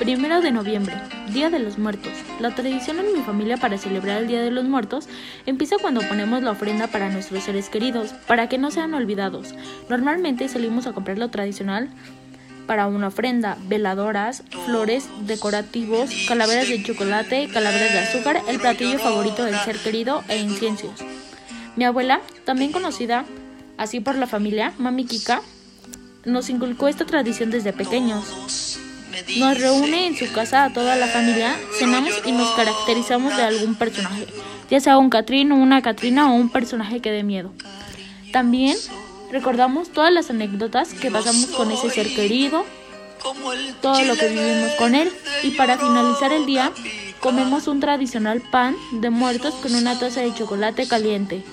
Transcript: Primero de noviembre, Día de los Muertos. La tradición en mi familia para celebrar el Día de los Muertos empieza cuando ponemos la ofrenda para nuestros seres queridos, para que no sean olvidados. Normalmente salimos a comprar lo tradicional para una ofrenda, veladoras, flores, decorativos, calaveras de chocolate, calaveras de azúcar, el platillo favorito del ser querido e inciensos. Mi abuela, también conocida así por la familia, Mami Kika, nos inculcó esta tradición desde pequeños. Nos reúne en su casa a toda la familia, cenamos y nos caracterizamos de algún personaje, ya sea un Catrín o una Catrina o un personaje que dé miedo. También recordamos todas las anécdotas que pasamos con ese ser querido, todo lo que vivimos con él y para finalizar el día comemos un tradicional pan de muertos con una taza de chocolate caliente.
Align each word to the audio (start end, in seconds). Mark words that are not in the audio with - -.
Primero 0.00 0.40
de 0.40 0.50
noviembre, 0.50 0.94
Día 1.30 1.50
de 1.50 1.58
los 1.58 1.76
Muertos. 1.76 2.14
La 2.40 2.54
tradición 2.54 2.98
en 3.00 3.12
mi 3.12 3.20
familia 3.20 3.58
para 3.58 3.76
celebrar 3.76 4.22
el 4.22 4.28
Día 4.28 4.40
de 4.40 4.50
los 4.50 4.64
Muertos 4.64 5.10
empieza 5.44 5.76
cuando 5.78 6.00
ponemos 6.00 6.42
la 6.42 6.52
ofrenda 6.52 6.86
para 6.86 7.10
nuestros 7.10 7.44
seres 7.44 7.68
queridos, 7.68 8.14
para 8.26 8.48
que 8.48 8.56
no 8.56 8.70
sean 8.70 8.94
olvidados. 8.94 9.54
Normalmente 9.90 10.48
salimos 10.48 10.86
a 10.86 10.94
comprar 10.94 11.18
lo 11.18 11.28
tradicional 11.28 11.90
para 12.66 12.86
una 12.86 13.08
ofrenda, 13.08 13.58
veladoras, 13.68 14.42
flores, 14.64 15.06
decorativos, 15.26 16.08
calaveras 16.26 16.70
de 16.70 16.82
chocolate, 16.82 17.50
calaveras 17.52 17.92
de 17.92 17.98
azúcar, 17.98 18.40
el 18.48 18.58
platillo 18.58 18.98
favorito 18.98 19.44
del 19.44 19.56
ser 19.56 19.76
querido 19.76 20.24
e 20.28 20.38
inciensos. 20.38 20.92
Mi 21.76 21.84
abuela, 21.84 22.22
también 22.46 22.72
conocida 22.72 23.26
así 23.76 24.00
por 24.00 24.16
la 24.16 24.26
familia, 24.26 24.72
Mami 24.78 25.04
Kika, 25.04 25.42
nos 26.24 26.48
inculcó 26.48 26.88
esta 26.88 27.04
tradición 27.04 27.50
desde 27.50 27.74
pequeños. 27.74 28.80
Nos 29.36 29.58
reúne 29.58 30.06
en 30.06 30.16
su 30.16 30.30
casa 30.32 30.64
a 30.64 30.72
toda 30.72 30.96
la 30.96 31.06
familia, 31.06 31.56
cenamos 31.78 32.12
y 32.24 32.32
nos 32.32 32.50
caracterizamos 32.52 33.36
de 33.36 33.42
algún 33.42 33.74
personaje, 33.74 34.26
ya 34.70 34.80
sea 34.80 34.98
un 34.98 35.10
Catrín 35.10 35.52
o 35.52 35.56
una 35.56 35.82
Catrina 35.82 36.32
o 36.32 36.34
un 36.34 36.48
personaje 36.48 37.00
que 37.00 37.10
dé 37.10 37.22
miedo. 37.22 37.52
También 38.32 38.76
recordamos 39.30 39.90
todas 39.90 40.12
las 40.12 40.30
anécdotas 40.30 40.94
que 40.94 41.10
pasamos 41.10 41.46
con 41.46 41.70
ese 41.70 41.90
ser 41.90 42.12
querido, 42.14 42.64
todo 43.80 44.02
lo 44.04 44.16
que 44.16 44.28
vivimos 44.28 44.72
con 44.78 44.94
él 44.94 45.10
y 45.42 45.50
para 45.52 45.78
finalizar 45.78 46.32
el 46.32 46.46
día 46.46 46.72
comemos 47.20 47.68
un 47.68 47.80
tradicional 47.80 48.40
pan 48.40 48.74
de 48.92 49.10
muertos 49.10 49.54
con 49.54 49.74
una 49.74 49.98
taza 49.98 50.20
de 50.22 50.34
chocolate 50.34 50.88
caliente. 50.88 51.44